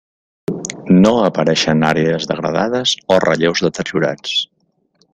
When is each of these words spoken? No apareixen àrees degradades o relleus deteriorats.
No 1.03 1.11
apareixen 1.25 1.87
àrees 1.91 2.27
degradades 2.33 2.97
o 3.17 3.21
relleus 3.29 3.65
deteriorats. 3.67 4.39